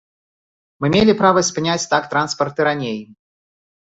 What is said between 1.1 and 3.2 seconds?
права спыняць так транспарт і раней.